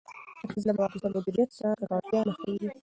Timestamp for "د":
0.03-0.03